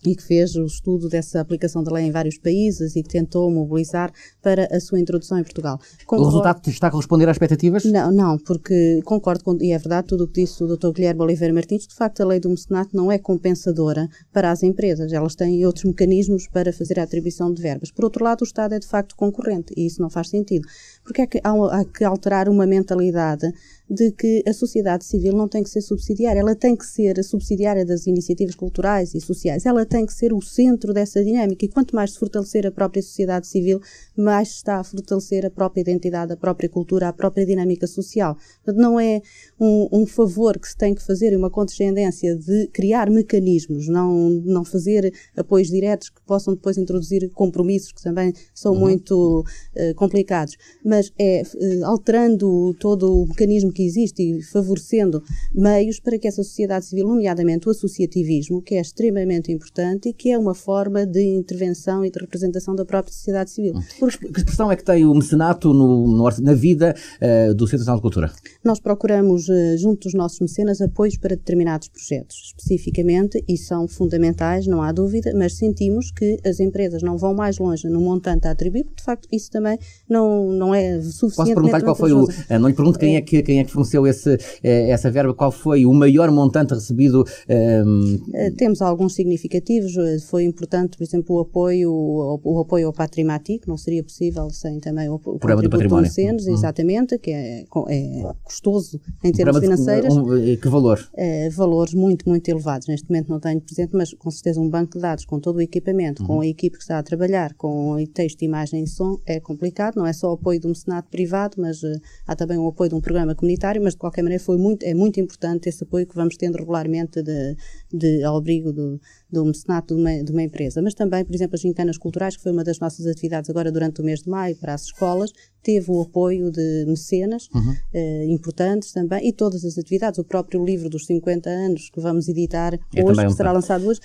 [0.06, 3.50] E que fez o estudo dessa aplicação da lei em vários países e que tentou
[3.52, 5.80] mobilizar para a sua introdução em Portugal.
[6.06, 6.24] Concordo...
[6.24, 7.86] O resultado está a corresponder às expectativas?
[7.86, 10.92] Não, não, porque concordo com, e é verdade tudo o que disse o Dr.
[10.92, 15.12] Guilherme Oliveira Martins, de facto a lei do mecenato não é compensadora para as empresas,
[15.12, 17.92] elas têm outros mecanismos para fazer a atribuição de verbas.
[17.92, 20.68] Por outro lado, o Estado é de facto concorrente e isso não faz sentido.
[21.04, 23.52] Porque é que há, há que alterar uma mentalidade
[23.90, 27.86] de que a sociedade civil não tem que ser subsidiária, ela tem que ser subsidiária
[27.86, 31.96] das iniciativas culturais e sociais, ela tem que ser o centro dessa dinâmica e quanto
[31.96, 33.80] mais se fortalecer a própria sociedade civil,
[34.18, 38.36] mais está a fortalecer a própria identidade, a própria cultura, a própria dinâmica social.
[38.64, 39.22] Portanto, não é
[39.60, 44.30] um, um favor que se tem que fazer e uma condescendência de criar mecanismos, não,
[44.46, 48.80] não fazer apoios diretos que possam depois introduzir compromissos que também são uhum.
[48.80, 55.22] muito uh, complicados, mas é uh, alterando todo o mecanismo que existe e favorecendo
[55.54, 60.32] meios para que essa sociedade civil, nomeadamente o associativismo, que é extremamente importante e que
[60.32, 63.74] é uma forma de intervenção e de representação da própria sociedade civil.
[64.00, 64.28] Porque...
[64.32, 67.98] Que expressão é que tem o mecenato no, no na vida uh, do Centro Nacional
[67.98, 68.32] de Cultura?
[68.64, 74.66] Nós procuramos, uh, junto dos nossos mecenas, apoios para determinados projetos, especificamente, e são fundamentais,
[74.66, 78.52] não há dúvida, mas sentimos que as empresas não vão mais longe no montante a
[78.52, 79.78] atribuir, porque de facto isso também
[80.10, 81.36] não, não é suficiente.
[81.36, 82.28] Posso perguntar qual foi o.
[82.60, 85.52] Não lhe pergunto quem é, que, quem é que forneceu esse, eh, essa verba, qual
[85.52, 87.24] foi o maior montante recebido?
[87.50, 88.20] Um...
[88.34, 89.94] Ehm, temos alguns significativos,
[90.30, 94.50] foi importante, por exemplo, o apoio, o, o apoio ao Patrimati, que não seria possível
[94.50, 96.12] sem também o, o programa do património.
[96.12, 96.54] Cenos, uhum.
[96.54, 100.16] exatamente, que é, é custoso em termos financeiros.
[100.16, 101.00] Um, que valor?
[101.16, 102.88] É, valores muito, muito elevados.
[102.88, 105.62] Neste momento não tenho presente, mas com certeza um banco de dados com todo o
[105.62, 106.28] equipamento, uhum.
[106.28, 109.96] com a equipe que está a trabalhar, com texto, imagem e som, é complicado.
[109.96, 112.90] Não é só o apoio de um Senado privado, mas uh, há também o apoio
[112.90, 116.08] de um programa comunitário, mas de qualquer maneira foi muito, é muito importante esse apoio
[116.08, 117.56] que vamos tendo regularmente de,
[117.92, 119.00] de, ao abrigo do,
[119.36, 120.82] do mecenato de uma, de uma empresa.
[120.82, 124.02] Mas também, por exemplo, as gincanas culturais, que foi uma das nossas atividades agora durante
[124.02, 127.76] o mês de maio para as escolas, teve o apoio de mecenas uhum.
[127.92, 130.20] eh, importantes também e todas as atividades.
[130.20, 134.00] O próprio livro dos 50 anos que vamos editar é hoje, que será lançado hoje,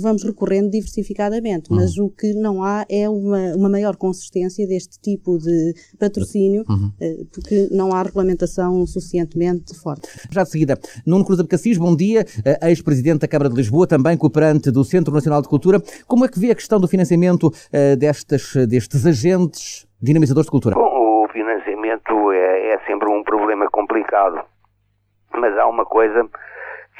[0.00, 1.76] vamos recorrendo diversificadamente, uhum.
[1.76, 6.90] mas o que não há é uma, uma maior consistência deste tipo de patrocínio, uhum.
[7.00, 10.08] eh, porque não há regulamentação suficientemente forte.
[10.30, 14.16] Já de seguida, Nuno Cruz Abcacis, bom dia, eh, ex-presidente da Câmara de Lisboa, também
[14.16, 15.78] cooperante do Centro Nacional de Cultura.
[16.06, 20.74] Como é que vê a questão do financiamento uh, destes, destes agentes dinamizadores de cultura?
[20.74, 24.42] Bom, financiamento é, é sempre um problema complicado.
[25.36, 26.28] Mas há uma coisa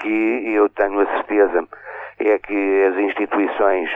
[0.00, 1.66] que eu tenho a certeza,
[2.18, 3.90] é que as instituições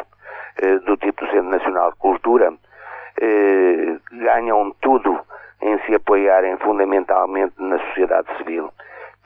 [0.62, 2.52] eh, do tipo do Centro Nacional de Cultura
[3.20, 5.18] eh, ganham tudo
[5.60, 8.70] em se apoiarem fundamentalmente na sociedade civil.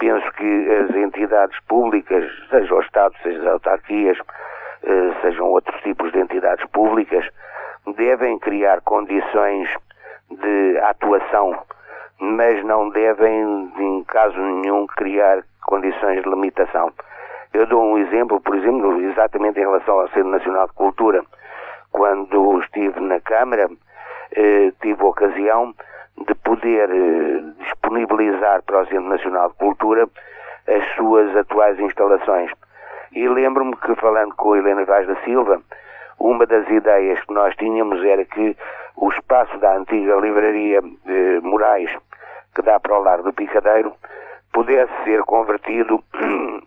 [0.03, 4.19] Penso que as entidades públicas, seja o Estado, seja as autarquias,
[4.83, 7.25] eh, sejam outros tipos de entidades públicas,
[7.97, 9.69] devem criar condições
[10.29, 11.57] de atuação,
[12.19, 16.93] mas não devem, em caso nenhum, criar condições de limitação.
[17.55, 21.23] Eu dou um exemplo, por exemplo, exatamente em relação ao Centro Nacional de Cultura.
[21.93, 23.71] Quando estive na Câmara,
[24.35, 25.73] eh, tive a ocasião
[26.27, 30.09] de poder eh, disponibilizar para o Centro Nacional de Cultura
[30.67, 32.51] as suas atuais instalações.
[33.13, 35.61] E lembro-me que, falando com a Helena Vaz da Silva,
[36.19, 38.57] uma das ideias que nós tínhamos era que
[38.97, 41.91] o espaço da antiga livraria de Moraes,
[42.55, 43.93] que dá para o lar do Picadeiro,
[44.53, 46.03] pudesse ser convertido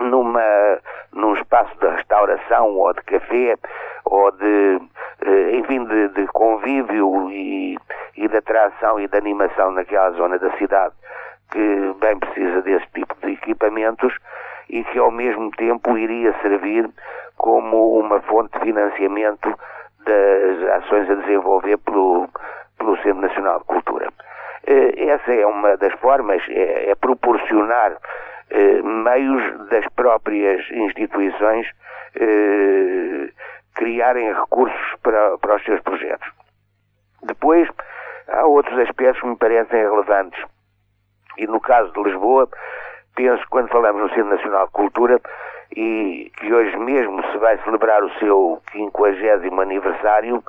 [0.00, 0.80] numa,
[1.12, 3.56] num espaço de restauração ou de café
[4.04, 4.80] ou de,
[5.24, 7.78] eh, enfim, de, de convívio e,
[8.16, 10.94] e de atração e de animação naquela zona da cidade
[11.50, 14.16] que bem precisa desse tipo de equipamentos
[14.68, 16.88] e que ao mesmo tempo iria servir
[17.36, 19.52] como uma fonte de financiamento
[20.04, 22.28] das ações a desenvolver pelo,
[22.78, 24.08] pelo Centro Nacional de Cultura.
[24.66, 27.96] Eh, essa é uma das formas, é, é proporcionar
[28.50, 31.66] eh, meios das próprias instituições
[32.16, 33.30] eh,
[33.74, 36.28] criarem recursos para, para os seus projetos.
[37.22, 37.68] Depois,
[38.28, 40.42] há outros aspectos que me parecem relevantes.
[41.38, 42.48] E no caso de Lisboa,
[43.14, 45.20] penso quando falamos no Centro Nacional de Cultura,
[45.76, 50.42] e que hoje mesmo se vai celebrar o seu 50 aniversário,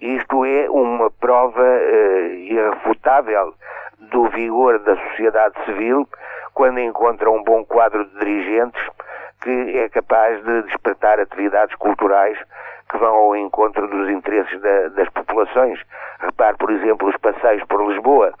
[0.00, 3.54] isto é uma prova uh, irrefutável
[3.98, 6.08] do vigor da sociedade civil
[6.54, 8.82] quando encontra um bom quadro de dirigentes
[9.42, 12.38] que é capaz de despertar atividades culturais
[12.90, 15.80] que vão ao encontro dos interesses da, das populações.
[16.20, 18.34] Repare, por exemplo, os passeios por Lisboa.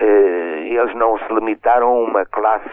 [0.00, 2.70] Uh, eles não se limitaram a uma classe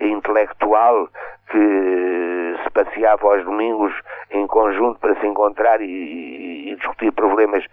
[0.00, 1.08] intelectual
[1.50, 3.92] que se passeava aos domingos
[4.30, 7.64] em conjunto para se encontrar e, e, discutir problemas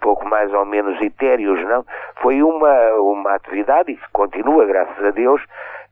[0.00, 1.84] pouco mais ou menos etéreos, não?
[2.22, 5.42] Foi uma, uma atividade e que continua, graças a Deus,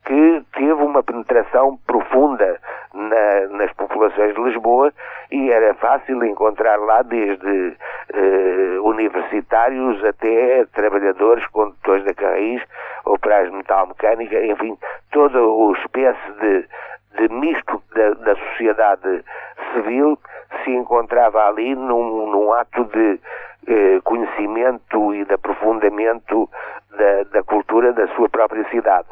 [0.05, 2.61] que teve uma penetração profunda
[2.93, 4.93] na, nas populações de Lisboa
[5.31, 7.77] e era fácil encontrar lá desde
[8.13, 12.63] eh, universitários até trabalhadores, condutores da carris,
[13.07, 14.77] operários de metal mecânica, enfim,
[15.11, 16.69] toda o espécie de,
[17.17, 19.25] de misto da, da, sociedade
[19.73, 20.19] civil
[20.63, 23.21] se encontrava ali num, num ato de
[23.67, 26.49] eh, conhecimento e de aprofundamento
[26.97, 29.09] da, da cultura da sua própria cidade.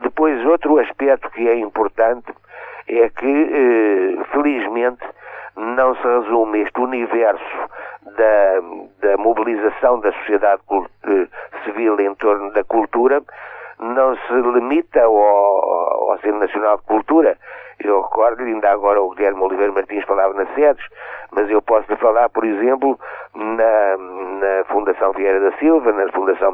[0.00, 2.32] Depois, outro aspecto que é importante
[2.88, 5.04] é que, eh, felizmente,
[5.56, 7.58] não se resume este universo
[8.16, 8.60] da,
[9.08, 11.26] da mobilização da sociedade eh,
[11.64, 13.22] civil em torno da cultura,
[13.80, 17.36] não se limita ao, ao Centro Nacional de Cultura.
[17.80, 20.84] Eu recordo, ainda agora o Guilherme Oliveira Martins falava nas sedes,
[21.30, 22.98] mas eu posso lhe falar, por exemplo,
[23.34, 26.52] na, na Fundação Vieira da Silva, na Fundação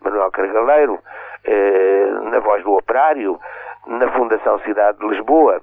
[0.00, 0.98] Manuel Cargaleiro,
[1.44, 3.38] eh, na Voz do Operário,
[3.86, 5.60] na Fundação Cidade de Lisboa.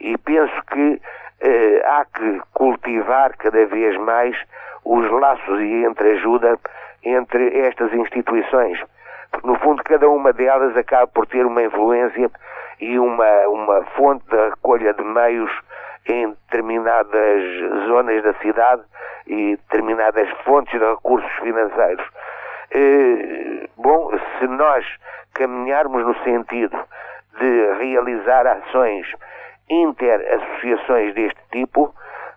[0.00, 1.00] E penso que
[1.40, 4.36] eh, há que cultivar cada vez mais
[4.84, 6.58] os laços e entreajuda
[7.02, 8.80] entre estas instituições.
[9.30, 12.30] Porque, no fundo, cada uma delas acaba por ter uma influência
[12.80, 15.50] e uma, uma fonte de recolha de meios
[16.06, 17.42] em determinadas
[17.86, 18.82] zonas da cidade
[19.26, 22.06] e determinadas fontes de recursos financeiros.
[22.70, 24.84] Eh, bom, se nós
[25.32, 26.78] caminharmos no sentido
[27.38, 29.06] de realizar ações
[29.68, 31.94] inter-associações deste tipo,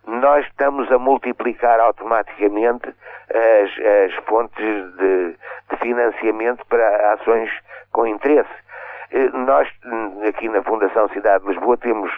[0.08, 2.88] nós estamos a multiplicar automaticamente
[3.30, 3.70] as,
[4.06, 5.36] as fontes de,
[5.70, 7.52] de, financiamento para ações
[7.92, 8.67] com interesse.
[9.12, 9.68] Eh, nós,
[10.28, 12.12] aqui na Fundação Cidade de Lisboa, temos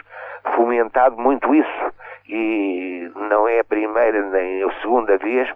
[0.54, 1.92] fomentado muito isso
[2.28, 5.48] e não é a primeira nem a segunda vez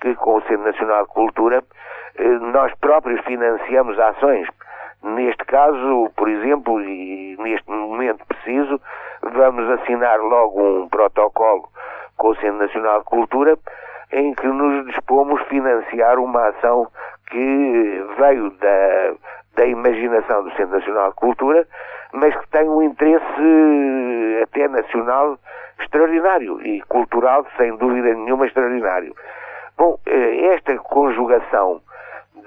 [0.00, 1.62] que, com o Centro Nacional de Cultura,
[2.16, 4.48] eh, nós próprios financiamos ações.
[5.02, 8.80] Neste caso, por exemplo, e neste momento preciso,
[9.22, 11.68] vamos assinar logo um protocolo
[12.16, 13.58] com o Centro Nacional de Cultura
[14.12, 16.86] em que nos dispomos financiar uma ação
[17.30, 19.14] que veio da,
[19.56, 21.66] da imaginação do Centro Nacional de Cultura,
[22.12, 25.38] mas que tem um interesse até nacional
[25.80, 29.14] extraordinário e cultural, sem dúvida nenhuma, extraordinário.
[29.76, 31.80] Bom, eh, esta conjugação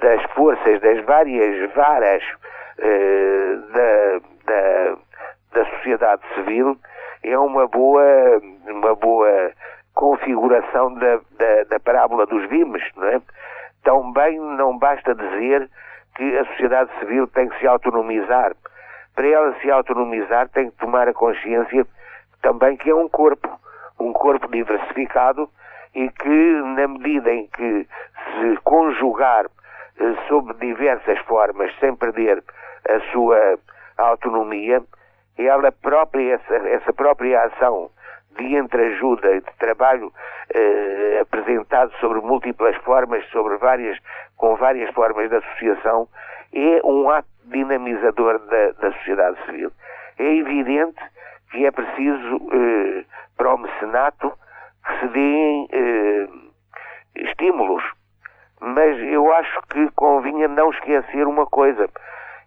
[0.02, 2.24] das forças das várias varas
[2.78, 4.98] eh, da, da,
[5.54, 6.78] da sociedade civil
[7.24, 9.52] é uma boa, uma boa
[9.94, 13.22] configuração da, da, da parábola dos vimes, não é?
[13.84, 15.70] Também não basta dizer
[16.16, 18.56] que a sociedade civil tem que se autonomizar.
[19.14, 21.86] Para ela se autonomizar tem que tomar a consciência
[22.42, 23.50] também que é um corpo,
[24.00, 25.50] um corpo diversificado
[25.94, 27.88] e que na medida em que
[28.34, 29.46] se conjugar
[30.00, 32.44] eh, sob diversas formas sem perder
[32.88, 33.58] a sua
[33.98, 34.84] autonomia,
[35.38, 37.90] ela própria, essa, essa própria ação
[38.38, 40.12] de entreajuda e de trabalho
[40.54, 43.98] eh, apresentado sobre múltiplas formas, sobre várias,
[44.38, 46.08] com várias formas de associação,
[46.54, 49.72] é um ato dinamizador da, da sociedade civil.
[50.18, 51.02] É evidente
[51.52, 53.06] que é preciso eh,
[53.38, 54.32] para o mecenato
[54.86, 56.28] que se deem eh,
[57.16, 57.84] estímulos,
[58.60, 61.90] mas eu acho que convinha não esquecer uma coisa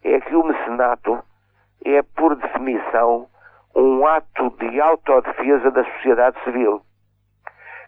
[0.04, 1.22] é que o mecenato
[1.84, 3.26] é, por definição,
[3.78, 6.82] um ato de autodefesa da sociedade civil.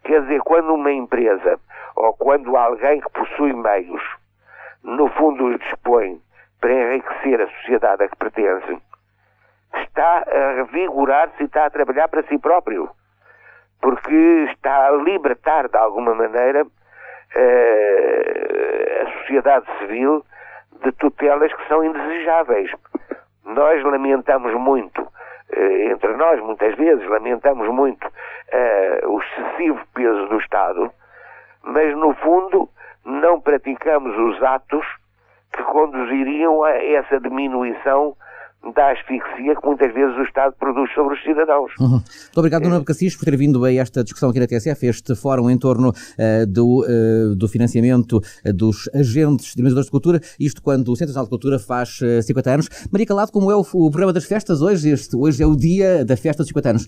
[0.05, 1.59] Quer dizer, quando uma empresa
[1.97, 4.03] ou quando alguém que possui meios,
[4.83, 6.21] no fundo os dispõe
[6.61, 8.79] para enriquecer a sociedade a que pertence,
[9.75, 12.89] está a revigorar-se e está a trabalhar para si próprio.
[13.81, 16.67] Porque está a libertar, de alguma maneira,
[17.35, 20.25] eh, a sociedade civil
[20.85, 22.71] de tutelas que são indesejáveis.
[23.45, 25.07] Nós lamentamos muito,
[25.57, 30.91] entre nós muitas vezes, lamentamos muito uh, o excessivo peso do Estado,
[31.63, 32.69] mas no fundo
[33.05, 34.87] não praticamos os atos
[35.53, 38.17] que conduziriam a essa diminuição
[38.63, 41.73] da asfixia que muitas vezes o Estado produz sobre os cidadãos.
[41.81, 41.93] Uhum.
[41.93, 45.49] Muito obrigado, Dona Cassis, por ter vindo a esta discussão aqui na TSF, este fórum
[45.49, 50.89] em torno uh, do, uh, do financiamento uh, dos agentes dinamizadores de cultura, isto quando
[50.89, 52.69] o Centro Nacional de Cultura faz 50 anos.
[52.93, 54.91] Maria Calado, como é o, o, programa das festas hoje?
[54.91, 56.87] Este, hoje é o dia da festa dos 50 anos.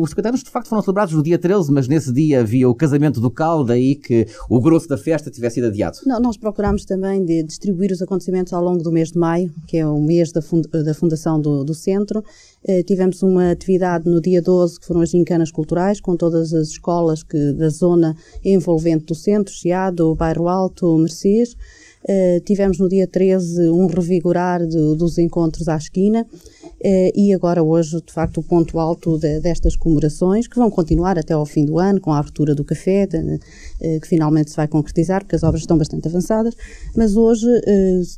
[0.00, 2.74] os 50 anos, de facto, foram celebrados no dia 13, mas nesse dia havia o
[2.74, 5.98] casamento do Cal, daí que o grosso da festa tivesse sido adiado.
[6.06, 9.76] Não, nós procuramos também de distribuir os acontecimentos ao longo do mês de maio, que
[9.76, 11.01] é o mês da, fund da fundação
[11.40, 12.22] do, do centro.
[12.64, 16.68] Eh, tivemos uma atividade no dia 12, que foram as gincanas culturais, com todas as
[16.68, 21.56] escolas que, da zona envolvente do centro, Chiado, Bairro Alto, Mercês.
[22.02, 26.26] Uh, tivemos no dia 13 um revigorar de, dos encontros à esquina
[26.64, 31.16] uh, e agora hoje, de facto, o ponto alto de, destas comemorações, que vão continuar
[31.16, 34.56] até ao fim do ano, com a abertura do café, de, uh, que finalmente se
[34.56, 36.56] vai concretizar, porque as obras estão bastante avançadas,
[36.96, 37.46] mas hoje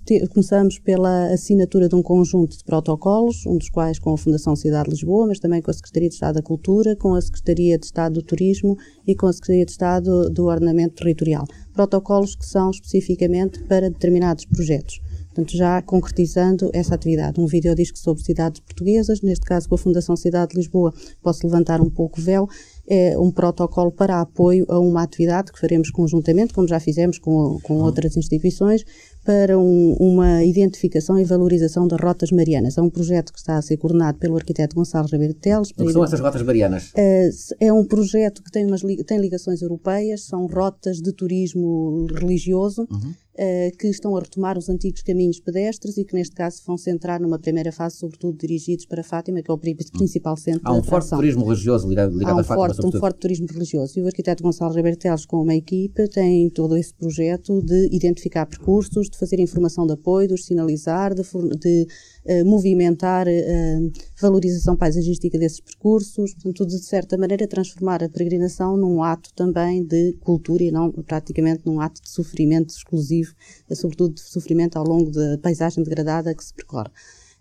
[0.06, 4.56] te, começamos pela assinatura de um conjunto de protocolos, um dos quais com a Fundação
[4.56, 7.78] Cidade de Lisboa, mas também com a Secretaria de Estado da Cultura, com a Secretaria
[7.78, 11.44] de Estado do Turismo e com a Secretaria de Estado do Ordenamento Territorial.
[11.74, 15.00] Protocolos que são especificamente para determinados projetos.
[15.34, 17.40] Portanto, já concretizando essa atividade.
[17.40, 21.80] Um videodisco sobre cidades portuguesas, neste caso com a Fundação Cidade de Lisboa, posso levantar
[21.80, 22.48] um pouco o véu,
[22.86, 27.58] é um protocolo para apoio a uma atividade que faremos conjuntamente, como já fizemos com,
[27.64, 28.84] com outras instituições,
[29.24, 32.76] para um, uma identificação e valorização das rotas marianas.
[32.76, 35.70] É um projeto que está a ser coordenado pelo arquiteto Gonçalo Ribeiro Teles.
[35.70, 36.92] O que são essas rotas marianas?
[36.94, 42.86] É, é um projeto que tem, umas, tem ligações europeias, são rotas de turismo religioso.
[42.90, 46.76] Uhum uh, que estão a retomar os antigos caminhos pedestres e que, neste caso, vão
[46.76, 50.82] centrar numa primeira fase, sobretudo dirigidos para Fátima, que é o principal centro Há um
[50.82, 53.98] forte turismo religioso ligado, ligado Há um à Fátima, forte, um forte turismo religioso.
[53.98, 59.08] E o arquiteto Gonçalo Ribeiro com uma equipe, tem todo esse projeto de identificar percursos,
[59.08, 61.22] de fazer informação de apoio, de os sinalizar, de,
[61.58, 61.86] de
[62.26, 68.76] uh, movimentar a uh, valorização paisagística desses percursos, portanto, de certa maneira transformar a peregrinação
[68.76, 73.23] num ato também de cultura e não praticamente num ato de sofrimento exclusivo
[73.72, 76.90] sobretudo de sofrimento ao longo da paisagem degradada que se percorre.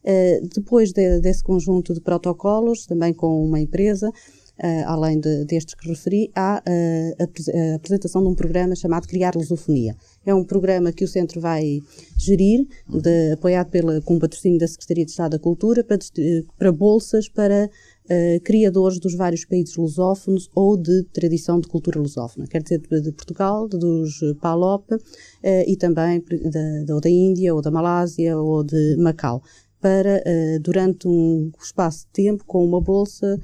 [0.04, 5.76] Uh, depois de, desse conjunto de protocolos, também com uma empresa, uh, além de, destes
[5.76, 9.96] que referi, há a, a, apresentação de um programa chamado Criar Lusofonia.
[10.26, 11.80] É um programa que o Centro vai
[12.18, 15.98] gerir, de, apoiado pela, com o patrocínio da Secretaria de Estado da Cultura, para,
[16.58, 17.70] para bolsas para
[18.06, 23.02] uh, criadores dos vários países lusófonos ou de tradição de cultura lusófona, quer dizer, de,
[23.02, 25.00] de Portugal, dos PALOP uh,
[25.68, 26.24] e também
[26.86, 29.42] da, da Índia ou da Malásia ou de Macau,
[29.80, 33.40] para, uh, durante um espaço de tempo, com uma bolsa,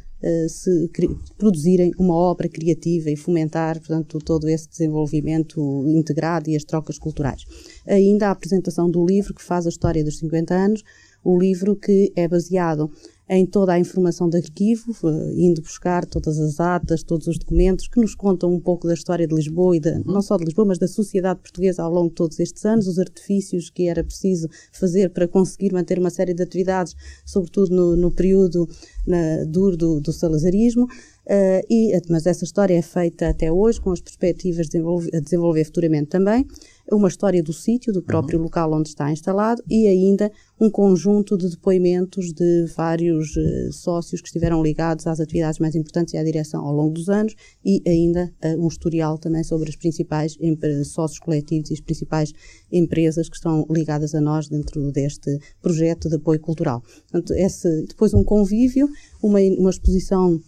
[0.50, 0.92] se
[1.38, 7.46] produzirem uma obra criativa e fomentar, portanto, todo esse desenvolvimento integrado e as trocas culturais.
[7.88, 10.84] Ainda a apresentação do livro que faz a história dos 50 anos,
[11.24, 12.92] o livro que é baseado
[13.30, 17.88] em toda a informação de arquivo, eh, indo buscar todas as atas, todos os documentos
[17.88, 20.04] que nos contam um pouco da história de Lisboa e de, uhum.
[20.06, 22.98] não só de Lisboa, mas da sociedade portuguesa ao longo de todos estes anos, os
[22.98, 28.10] artifícios que era preciso fazer para conseguir manter uma série de atividades, sobretudo no, no
[28.10, 28.68] período
[29.06, 30.86] na, duro do, do salazarismo.
[30.86, 35.20] Uh, e, mas essa história é feita até hoje, com as perspectivas de desenvolver, a
[35.20, 36.44] desenvolver futuramente também
[36.92, 38.46] uma história do sítio, do próprio uhum.
[38.46, 44.28] local onde está instalado e ainda um conjunto de depoimentos de vários uh, sócios que
[44.28, 48.32] estiveram ligados às atividades mais importantes e à direção ao longo dos anos e ainda
[48.44, 50.38] uh, um historial também sobre as principais
[50.86, 52.34] sócios coletivos e as principais
[52.72, 56.82] empresas que estão ligadas a nós dentro deste projeto de apoio cultural.
[56.82, 58.90] Portanto, esse, depois um convívio,
[59.22, 60.40] uma, uma exposição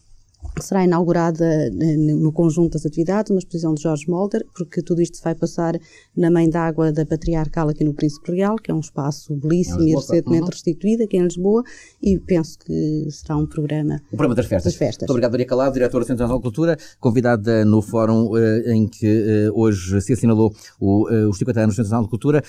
[0.60, 5.18] será inaugurada eh, no conjunto das atividades, uma exposição de Jorge Molder, porque tudo isto
[5.18, 5.78] se vai passar
[6.16, 9.96] na Mãe d'Água da Patriarcal aqui no Príncipe Real, que é um espaço belíssimo e
[9.96, 10.50] recentemente uhum.
[10.50, 11.64] restituído aqui em Lisboa,
[12.02, 14.02] e penso que será um programa...
[14.12, 14.74] O programa das festas.
[14.74, 15.02] Das festas.
[15.02, 18.88] Muito obrigado, Maria Calado, diretora do Centro Nacional de Cultura, convidada no fórum eh, em
[18.88, 22.44] que eh, hoje se assinalou os 50 anos do Centro Nacional de Cultura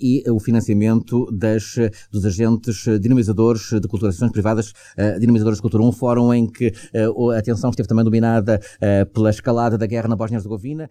[0.00, 1.74] e o financiamento das,
[2.10, 4.72] dos agentes dinamizadores de cultura, associações privadas
[5.18, 6.72] dinamizadores de cultura, um fórum em que
[7.36, 10.90] a atenção esteve também dominada uh, pela escalada da guerra na Bósnia-Herzegovina.